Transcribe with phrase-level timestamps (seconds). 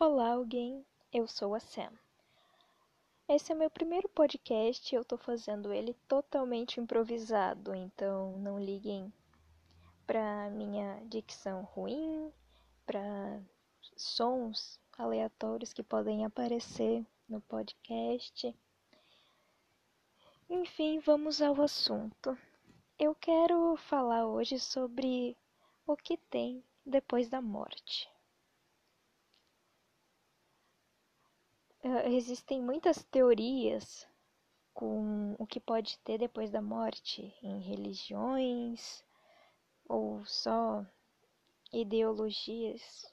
[0.00, 0.84] Olá, alguém.
[1.12, 1.92] Eu sou a Sam.
[3.28, 9.12] Esse é meu primeiro podcast e eu tô fazendo ele totalmente improvisado, então não liguem
[10.04, 12.32] pra minha dicção ruim,
[12.84, 13.40] pra
[13.96, 18.52] sons aleatórios que podem aparecer no podcast.
[20.50, 22.36] Enfim, vamos ao assunto.
[22.98, 25.36] Eu quero falar hoje sobre
[25.86, 28.12] o que tem depois da morte.
[32.06, 34.08] Existem muitas teorias
[34.72, 39.04] com o que pode ter depois da morte em religiões
[39.86, 40.84] ou só
[41.72, 43.12] ideologias.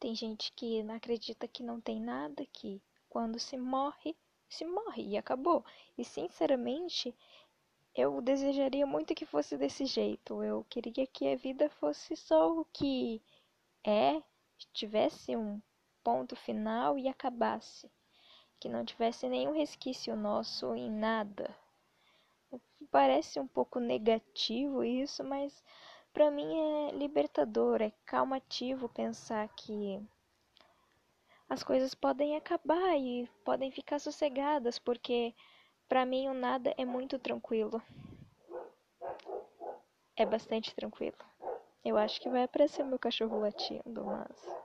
[0.00, 4.16] Tem gente que acredita que não tem nada, que quando se morre,
[4.48, 5.64] se morre e acabou.
[5.98, 7.14] E sinceramente,
[7.94, 10.42] eu desejaria muito que fosse desse jeito.
[10.42, 13.22] Eu queria que a vida fosse só o que
[13.86, 14.22] é,
[14.72, 15.60] tivesse um
[16.04, 17.90] ponto final e acabasse,
[18.60, 21.56] que não tivesse nenhum resquício nosso em nada.
[22.90, 25.64] Parece um pouco negativo isso, mas
[26.12, 30.00] para mim é libertador, é calmativo pensar que
[31.48, 35.34] as coisas podem acabar e podem ficar sossegadas, porque
[35.88, 37.82] para mim o nada é muito tranquilo.
[40.16, 41.16] É bastante tranquilo.
[41.84, 44.63] Eu acho que vai aparecer meu cachorro latindo, mas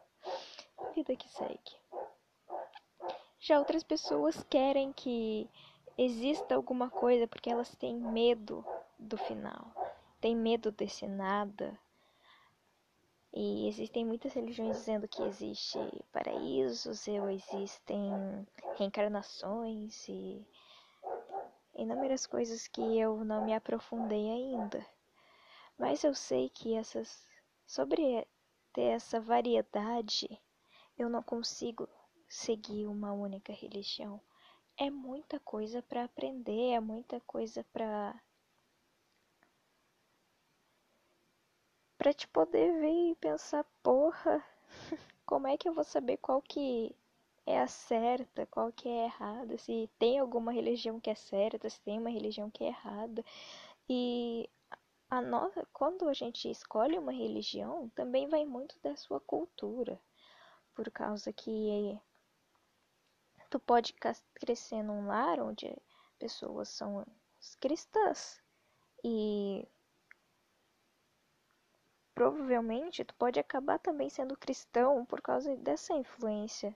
[0.95, 1.79] vida que segue.
[3.39, 5.49] Já outras pessoas querem que
[5.97, 8.65] exista alguma coisa porque elas têm medo
[8.97, 9.71] do final,
[10.19, 11.77] têm medo desse nada.
[13.33, 15.77] E existem muitas religiões dizendo que existe
[16.11, 18.11] paraísos, ou existem
[18.75, 20.45] reencarnações e
[21.75, 24.85] inúmeras coisas que eu não me aprofundei ainda.
[25.77, 27.25] Mas eu sei que essas
[27.65, 28.27] sobre
[28.73, 30.27] ter essa variedade
[30.99, 31.87] eu não consigo
[32.27, 34.21] seguir uma única religião.
[34.77, 38.21] É muita coisa para aprender, é muita coisa para
[41.97, 44.43] para te poder ver e pensar, porra,
[45.25, 46.95] como é que eu vou saber qual que
[47.45, 51.81] é a certa, qual que é errada, se tem alguma religião que é certa, se
[51.81, 53.23] tem uma religião que é errada.
[53.89, 54.49] E
[55.09, 59.99] a nossa, quando a gente escolhe uma religião, também vai muito da sua cultura
[60.73, 61.99] por causa que
[63.49, 63.93] tu pode
[64.33, 65.75] crescer num lar onde
[66.17, 67.05] pessoas são
[67.59, 68.41] cristãs
[69.03, 69.67] e
[72.13, 76.75] provavelmente tu pode acabar também sendo cristão por causa dessa influência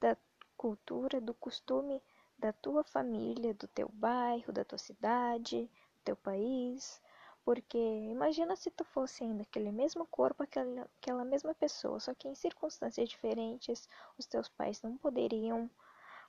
[0.00, 0.16] da
[0.56, 2.00] cultura, do costume
[2.38, 7.00] da tua família, do teu bairro, da tua cidade, do teu país.
[7.44, 12.26] Porque imagina se tu fosse ainda aquele mesmo corpo, aquela, aquela mesma pessoa, só que
[12.26, 13.88] em circunstâncias diferentes,
[14.18, 15.70] os teus pais não poderiam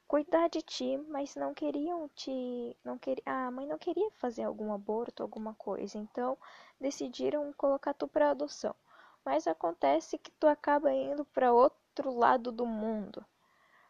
[0.07, 4.73] cuidar de ti, mas não queriam te, não quer, a mãe não queria fazer algum
[4.73, 6.37] aborto, alguma coisa, então
[6.79, 8.75] decidiram colocar tu para adoção.
[9.23, 13.25] Mas acontece que tu acaba indo para outro lado do mundo,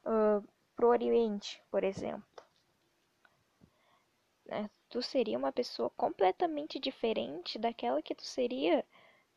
[0.05, 2.45] uh, pro Oriente, por exemplo.
[4.45, 4.69] Né?
[4.95, 8.85] Tu seria uma pessoa completamente diferente daquela que tu seria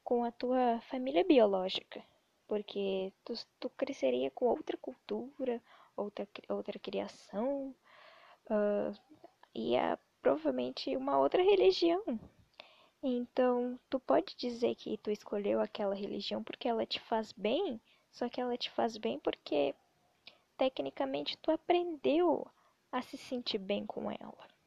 [0.04, 2.00] com a tua família biológica,
[2.46, 5.60] porque tu, tu cresceria com outra cultura,
[5.97, 7.74] outra, outra criação,
[8.48, 8.97] uh,
[9.52, 12.04] e a, provavelmente uma outra religião.
[13.02, 17.80] Então, tu pode dizer que tu escolheu aquela religião porque ela te faz bem,
[18.12, 19.74] só que ela te faz bem porque
[20.56, 22.47] tecnicamente tu aprendeu
[22.92, 24.57] a se sentir bem com ela.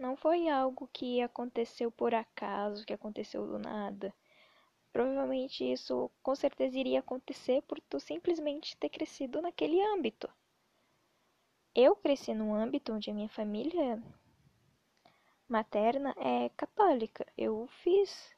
[0.00, 4.14] Não foi algo que aconteceu por acaso, que aconteceu do nada.
[4.90, 10.26] Provavelmente isso com certeza iria acontecer por tu simplesmente ter crescido naquele âmbito.
[11.74, 14.02] Eu cresci num âmbito onde a minha família
[15.46, 17.26] materna é católica.
[17.36, 18.34] Eu fiz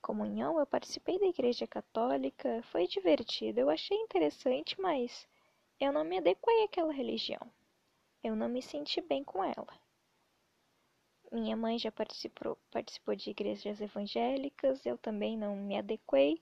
[0.00, 5.26] comunhão, eu participei da igreja católica, foi divertido, eu achei interessante, mas
[5.80, 7.40] eu não me adequei àquela religião.
[8.22, 9.83] Eu não me senti bem com ela.
[11.34, 16.40] Minha mãe já participou, participou de igrejas evangélicas, eu também não me adequei.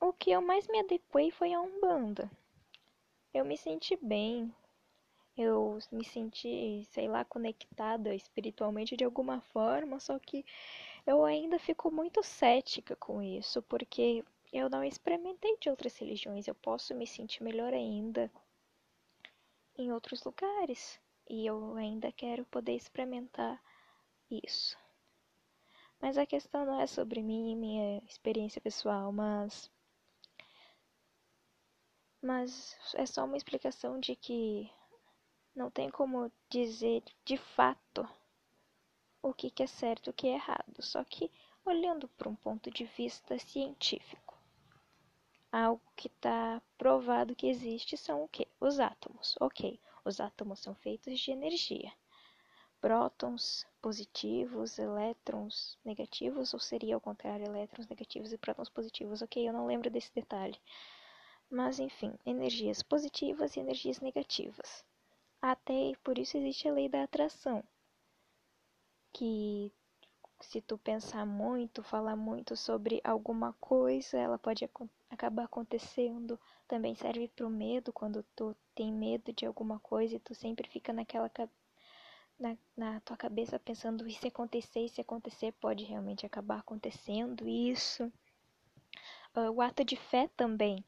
[0.00, 2.28] O que eu mais me adequei foi a Umbanda.
[3.32, 4.52] Eu me senti bem,
[5.36, 10.44] eu me senti, sei lá, conectada espiritualmente de alguma forma, só que
[11.06, 16.56] eu ainda fico muito cética com isso, porque eu não experimentei de outras religiões, eu
[16.56, 18.28] posso me sentir melhor ainda
[19.78, 20.98] em outros lugares,
[21.30, 23.62] e eu ainda quero poder experimentar
[24.44, 24.76] isso.
[26.00, 29.70] Mas a questão não é sobre mim e minha experiência pessoal, mas
[32.22, 34.70] Mas é só uma explicação de que
[35.56, 38.08] não tem como dizer de fato
[39.20, 41.32] o que, é certo e o que é errado, só que
[41.64, 44.38] olhando por um ponto de vista científico.
[45.50, 48.46] Algo que está provado que existe são o que?
[48.60, 49.34] Os átomos.
[49.40, 51.92] Ok, os átomos são feitos de energia.
[52.82, 59.22] Prótons positivos, elétrons negativos, ou seria ao contrário, elétrons negativos e prótons positivos.
[59.22, 60.58] Ok, eu não lembro desse detalhe.
[61.48, 64.84] Mas enfim, energias positivas e energias negativas.
[65.40, 67.62] Até por isso existe a lei da atração,
[69.12, 69.72] que
[70.40, 76.38] se tu pensar muito, falar muito sobre alguma coisa, ela pode ac acabar acontecendo.
[76.66, 80.68] Também serve para o medo, quando tu tem medo de alguma coisa e tu sempre
[80.68, 81.28] fica naquela
[82.42, 87.48] na, na tua cabeça pensando e se acontecer, e se acontecer, pode realmente acabar acontecendo
[87.48, 88.12] isso.
[89.34, 90.84] Uh, o ato de fé também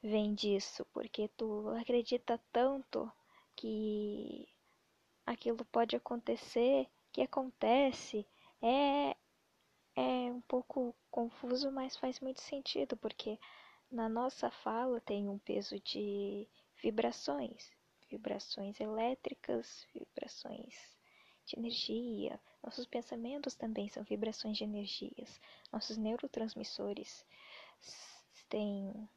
[0.00, 3.10] vem disso, porque tu acredita tanto
[3.56, 4.48] que
[5.26, 8.24] aquilo pode acontecer, que acontece,
[8.62, 9.16] é,
[9.96, 13.38] é um pouco confuso, mas faz muito sentido, porque
[13.90, 16.48] na nossa fala tem um peso de
[16.80, 17.72] vibrações,
[18.08, 20.74] vibrações elétricas, vibrações
[21.44, 22.40] de energia.
[22.62, 25.40] Nossos pensamentos também são vibrações de energias.
[25.72, 27.24] Nossos neurotransmissores
[28.48, 29.08] têm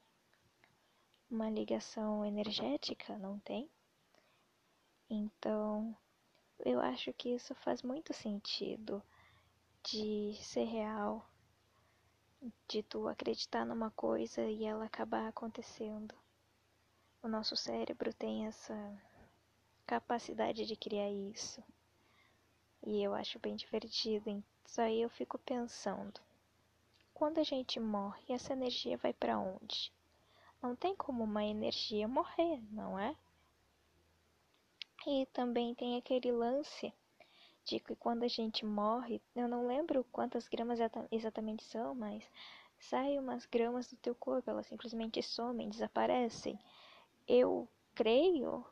[1.29, 3.69] uma ligação energética, não tem?
[5.09, 5.95] Então,
[6.59, 9.01] eu acho que isso faz muito sentido
[9.83, 11.27] de ser real,
[12.67, 16.15] de tu acreditar numa coisa e ela acabar acontecendo.
[17.21, 18.97] O nosso cérebro tem essa
[19.85, 21.61] capacidade de criar isso.
[22.85, 24.41] E eu acho bem divertido.
[24.65, 26.21] Isso aí eu fico pensando.
[27.13, 29.91] Quando a gente morre, essa energia vai para onde?
[30.61, 33.13] Não tem como uma energia morrer, não é?
[35.05, 36.93] E também tem aquele lance
[37.65, 40.79] de que quando a gente morre, eu não lembro quantas gramas
[41.11, 42.23] exatamente são, mas
[42.79, 46.57] saem umas gramas do teu corpo, elas simplesmente somem, desaparecem.
[47.31, 48.65] Eu creio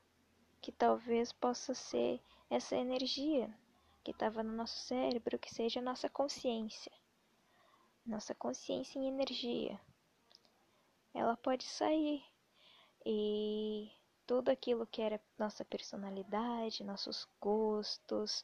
[0.60, 2.20] que talvez possa ser
[2.50, 3.56] essa energia
[4.04, 6.92] que estava no nosso cérebro, que seja a nossa consciência.
[8.04, 9.80] Nossa consciência em energia.
[11.14, 12.24] Ela pode sair
[13.06, 13.92] e
[14.26, 18.44] tudo aquilo que era nossa personalidade, nossos gostos,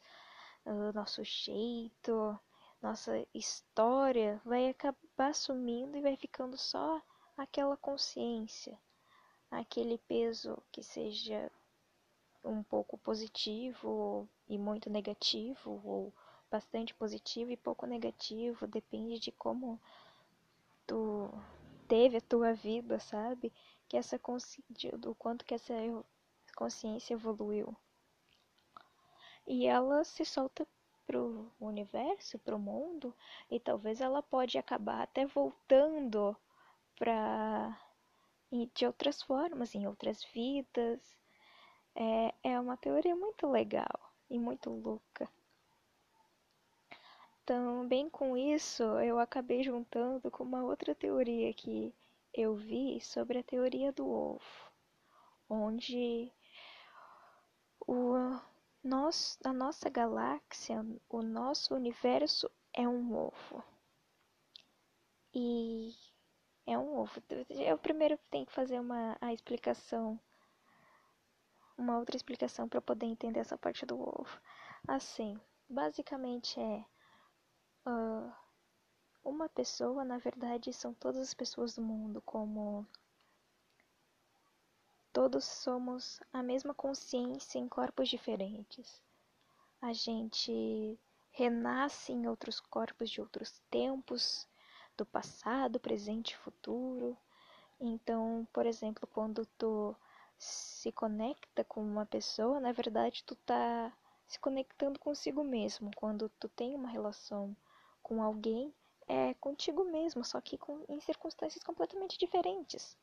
[0.94, 2.40] nosso jeito,
[2.80, 7.02] nossa história vai acabar sumindo e vai ficando só
[7.36, 8.80] aquela consciência,
[9.60, 11.52] aquele peso que seja
[12.44, 16.14] um pouco positivo e muito negativo, ou
[16.52, 19.80] bastante positivo e pouco negativo, depende de como
[20.86, 21.30] tu
[21.88, 23.52] teve a tua vida, sabe?
[23.88, 24.20] Que essa
[24.98, 25.74] do quanto que essa
[26.56, 27.76] consciência evoluiu
[29.48, 30.66] e ela se solta
[31.06, 33.14] pro universo, pro mundo,
[33.52, 36.36] e talvez ela pode acabar até voltando
[36.96, 37.78] para
[38.74, 41.00] de outras formas, em outras vidas.
[41.96, 45.30] É, é uma teoria muito legal e muito louca.
[47.46, 51.94] Também com isso, eu acabei juntando com uma outra teoria que
[52.34, 54.72] eu vi sobre a teoria do ovo,
[55.50, 56.32] onde
[57.86, 58.14] o
[58.84, 63.64] nós, a nossa galáxia, o nosso universo é um ovo.
[65.34, 65.94] E
[66.66, 67.22] é um ovo.
[67.50, 70.20] Eu primeiro tenho que fazer uma a explicação,
[71.78, 74.42] uma outra explicação para poder entender essa parte do ovo.
[74.88, 75.40] Assim,
[75.70, 76.86] basicamente é
[77.88, 78.34] uh,
[79.24, 82.88] uma pessoa, na verdade, são todas as pessoas do mundo, como
[85.14, 89.00] Todos somos a mesma consciência em corpos diferentes.
[89.80, 94.48] A gente renasce em outros corpos de outros tempos,
[94.98, 97.18] do passado, presente e futuro.
[97.80, 99.96] Então, por exemplo, quando tu
[100.38, 103.92] se conecta com uma pessoa, na verdade tu tá
[104.28, 105.92] se conectando consigo mesmo.
[105.96, 107.56] Quando tu tem uma relação
[108.02, 108.74] com alguém,
[109.08, 112.98] é contigo mesmo, só que com, em circunstâncias completamente diferentes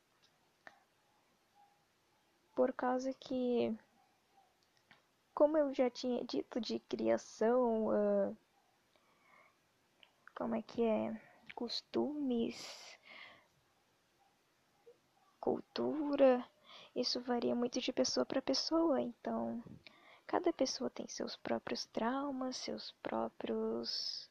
[2.61, 3.75] por causa que,
[5.33, 8.37] como eu já tinha dito de criação, uh,
[10.35, 11.30] como é que é?
[11.61, 12.99] Costumes,
[15.39, 16.43] cultura,
[16.97, 19.63] isso varia muito de pessoa para pessoa, então
[20.27, 24.31] cada pessoa tem seus próprios traumas, seus próprios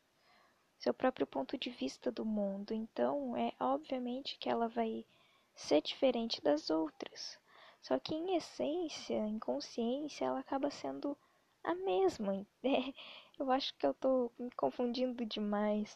[0.79, 2.74] seu próprio ponto de vista do mundo.
[2.74, 5.05] Então, é obviamente que ela vai
[5.53, 7.38] ser diferente das outras.
[7.79, 11.15] Só que em essência, em consciência, ela acaba sendo
[11.63, 12.43] a mesma.
[12.63, 12.91] É,
[13.38, 15.95] eu acho que eu tô me confundindo demais.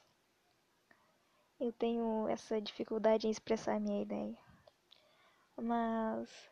[1.60, 4.38] Eu tenho essa dificuldade em expressar minha ideia.
[5.56, 6.50] Mas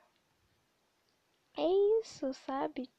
[1.57, 1.67] é
[2.01, 2.89] isso, sabe?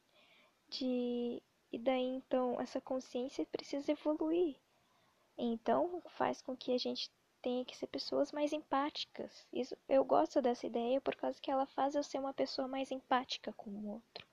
[0.69, 4.57] De e daí então essa consciência precisa evoluir.
[5.39, 9.47] Então faz com que a gente tenha que ser pessoas mais empáticas.
[9.53, 12.91] Isso, eu gosto dessa ideia por causa que ela faz eu ser uma pessoa mais
[12.91, 14.27] empática com o outro.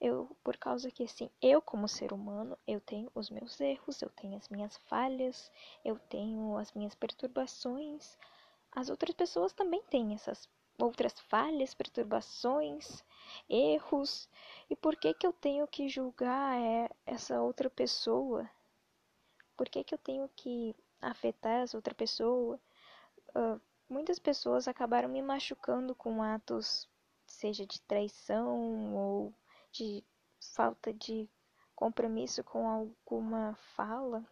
[0.00, 4.10] Eu, por causa que assim, eu como ser humano, eu tenho os meus erros, eu
[4.10, 5.50] tenho as minhas falhas,
[5.84, 8.18] eu tenho as minhas perturbações.
[8.72, 10.48] As outras pessoas também têm essas
[10.78, 13.04] outras falhas, perturbações,
[13.48, 14.28] erros.
[14.68, 18.48] E por que que eu tenho que julgar é, essa outra pessoa?
[19.56, 22.60] Por que que eu tenho que afetar essa outra pessoa?
[23.30, 26.88] Uh, muitas pessoas acabaram me machucando com atos,
[27.26, 29.34] seja de traição ou
[29.74, 30.04] de
[30.54, 31.28] falta de
[31.74, 34.24] compromisso com alguma fala.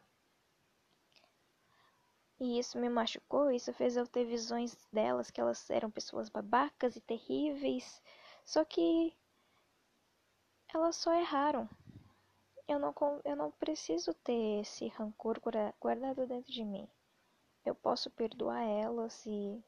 [2.38, 6.94] E isso me machucou, isso fez eu ter visões delas que elas eram pessoas babacas
[6.96, 8.00] e terríveis.
[8.44, 9.12] Só que
[10.72, 11.68] elas só erraram.
[12.68, 12.94] Eu não,
[13.24, 15.40] eu não preciso ter esse rancor
[15.80, 16.88] guardado dentro de mim.
[17.64, 19.62] Eu posso perdoar elas e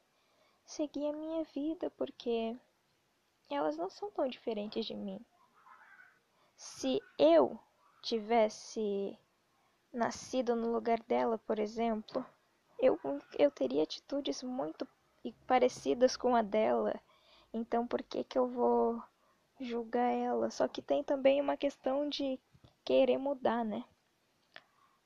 [0.65, 2.57] seguir a minha vida porque
[3.49, 5.23] elas não são tão diferentes de mim.
[6.55, 7.59] Se eu
[8.01, 9.17] tivesse
[9.91, 12.25] nascido no lugar dela, por exemplo,
[12.79, 12.99] eu,
[13.37, 14.87] eu teria atitudes muito
[15.47, 16.99] parecidas com a dela.
[17.53, 19.01] Então por que que eu vou
[19.59, 20.49] julgar ela?
[20.49, 22.39] Só que tem também uma questão de
[22.83, 23.83] querer mudar, né?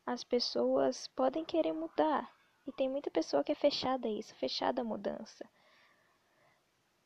[0.05, 2.29] As pessoas podem querer mudar.
[2.67, 5.49] E tem muita pessoa que é fechada a isso, fechada a mudança.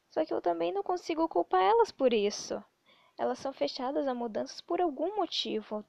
[0.09, 2.63] Só que eu também não consigo culpar elas por isso.
[3.17, 5.83] Elas são fechadas a mudanças por algum motivo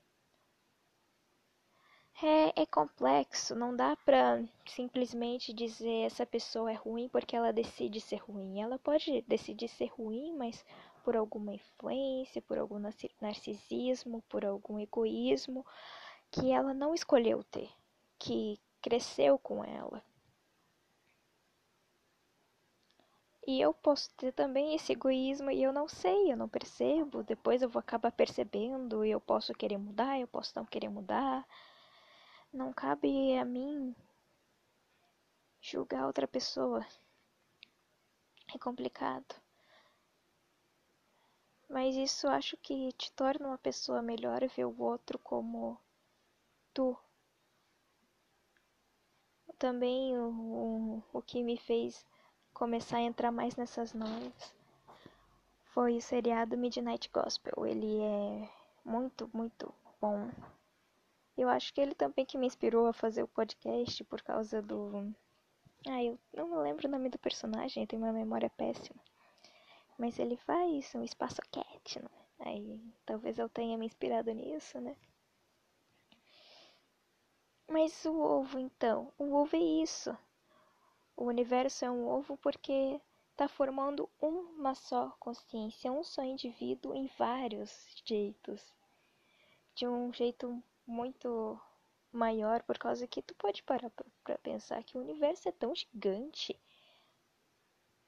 [2.22, 8.00] é, é complexo, não dá pra simplesmente dizer essa pessoa é ruim porque ela decide
[8.00, 8.60] ser ruim.
[8.60, 10.64] Ela pode decidir ser ruim, mas
[11.04, 12.80] por alguma influência, por algum
[13.20, 15.66] narcisismo, por algum egoísmo
[16.30, 17.70] que ela não escolheu ter,
[18.18, 20.02] que cresceu com ela.
[23.46, 27.22] E eu posso ter também esse egoísmo e eu não sei, eu não percebo.
[27.22, 31.46] Depois eu vou acabar percebendo e eu posso querer mudar, eu posso não querer mudar.
[32.52, 33.94] Não cabe a mim
[35.60, 36.86] julgar outra pessoa.
[38.54, 39.34] É complicado.
[41.68, 45.78] Mas isso acho que te torna uma pessoa melhor ver o outro como
[46.72, 46.96] tu.
[49.58, 52.06] Também o, o, o que me fez
[52.54, 54.54] começar a entrar mais nessas noites
[55.64, 57.66] foi o seriado Midnight Gospel.
[57.66, 58.48] Ele é
[58.84, 60.30] muito, muito bom.
[61.36, 65.12] Eu acho que ele também que me inspirou a fazer o podcast por causa do.
[65.86, 69.02] Ah, eu não lembro o nome do personagem, tenho uma memória péssima.
[69.98, 72.08] Mas ele faz um espaço cat, né?
[72.38, 74.96] Aí talvez eu tenha me inspirado nisso, né?
[77.68, 79.12] Mas o ovo, então?
[79.18, 80.16] O ovo é isso.
[81.16, 87.06] O universo é um ovo porque está formando uma só consciência, um só indivíduo em
[87.18, 87.70] vários
[88.04, 88.72] jeitos.
[89.74, 91.60] De um jeito muito
[92.12, 93.90] maior por causa que tu pode parar
[94.22, 96.58] para pensar que o universo é tão gigante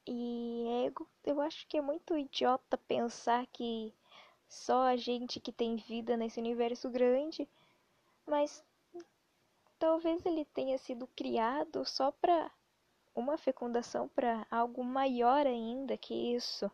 [0.06, 3.92] e ego, eu acho que é muito idiota pensar que
[4.48, 7.48] só a gente que tem vida nesse universo grande,
[8.24, 8.64] mas
[9.80, 12.50] talvez ele tenha sido criado só para
[13.16, 16.70] uma fecundação para algo maior ainda que isso.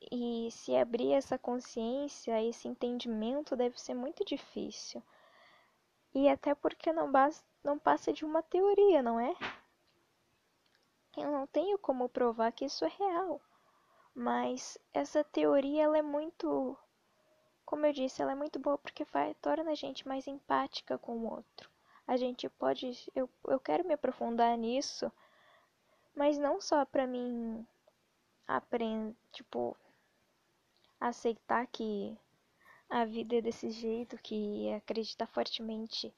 [0.00, 5.02] E se abrir essa consciência, esse entendimento deve ser muito difícil.
[6.14, 7.10] E até porque não,
[7.64, 9.34] não passa de uma teoria, não é?
[11.16, 13.40] Eu não tenho como provar que isso é real.
[14.14, 16.78] Mas essa teoria ela é muito,
[17.64, 21.18] como eu disse, ela é muito boa porque faz, torna a gente mais empática com
[21.18, 21.73] o outro.
[22.06, 25.10] A gente pode, eu, eu quero me aprofundar nisso,
[26.14, 27.66] mas não só para mim
[28.46, 29.76] aprender, tipo,
[31.00, 32.16] aceitar que
[32.90, 36.14] a vida é desse jeito, que acreditar fortemente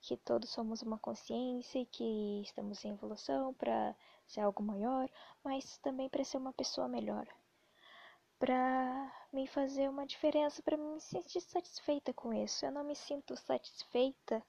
[0.00, 3.94] que todos somos uma consciência e que estamos em evolução para
[4.26, 5.10] ser algo maior,
[5.42, 7.26] mas também para ser uma pessoa melhor.
[8.38, 12.64] Para me fazer uma diferença, para me sentir satisfeita com isso.
[12.64, 14.42] Eu não me sinto satisfeita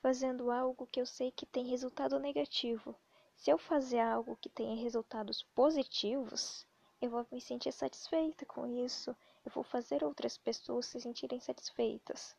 [0.00, 2.94] fazendo algo que eu sei que tem resultado negativo.
[3.36, 6.66] Se eu fazer algo que tenha resultados positivos,
[7.00, 9.14] eu vou me sentir satisfeita com isso.
[9.44, 12.36] Eu vou fazer outras pessoas se sentirem satisfeitas.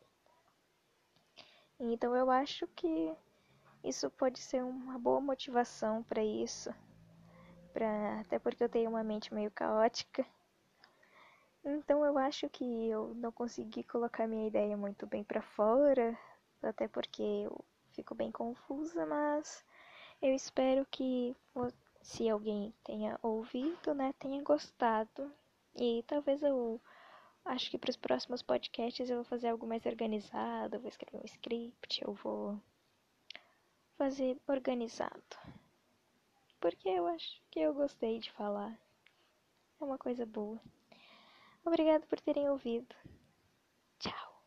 [1.80, 3.16] Então eu acho que
[3.84, 6.74] isso pode ser uma boa motivação para isso.
[7.72, 8.20] Pra...
[8.20, 10.26] Até porque eu tenho uma mente meio caótica.
[11.64, 16.18] Então eu acho que eu não consegui colocar minha ideia muito bem para fora,
[16.62, 19.66] até porque eu fico bem confusa, mas
[20.22, 21.36] eu espero que
[22.02, 25.32] se alguém tenha ouvido, né, tenha gostado.
[25.76, 26.82] E talvez eu
[27.46, 31.18] acho que para os próximos podcasts eu vou fazer algo mais organizado, eu vou escrever
[31.22, 32.60] um script, eu vou
[33.98, 35.38] fazer organizado.
[36.60, 38.78] Porque eu acho que eu gostei de falar.
[39.80, 40.60] É uma coisa boa.
[41.64, 42.96] Obrigado por terem ouvido.
[44.00, 44.44] Tchau.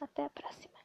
[0.00, 0.83] Até a próxima.